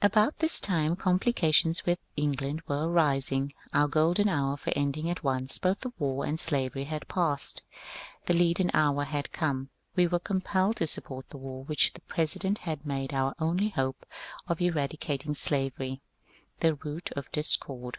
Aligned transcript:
About 0.00 0.38
this 0.38 0.60
time 0.60 0.94
oomplioations 0.94 1.84
with 1.84 1.98
England 2.14 2.62
were 2.68 2.88
arising; 2.88 3.52
our 3.72 3.88
golden 3.88 4.28
hour 4.28 4.56
for 4.56 4.72
ending 4.76 5.10
at 5.10 5.24
once 5.24 5.58
both 5.58 5.80
the 5.80 5.92
war 5.98 6.24
and 6.24 6.38
slavery 6.38 6.84
had 6.84 7.08
passed. 7.08 7.60
The 8.26 8.34
leaden 8.34 8.70
hour 8.72 9.02
had 9.02 9.32
come; 9.32 9.70
we 9.96 10.06
were 10.06 10.20
compelled 10.20 10.76
to 10.76 10.86
support 10.86 11.28
the 11.30 11.38
war 11.38 11.64
which 11.64 11.92
the 11.94 12.02
President 12.02 12.58
had 12.58 12.86
made 12.86 13.12
our 13.12 13.34
only 13.40 13.70
hope 13.70 14.06
of 14.46 14.60
eradicating 14.60 15.34
slavery, 15.34 16.00
the 16.60 16.74
root 16.74 17.10
of 17.16 17.32
discord. 17.32 17.98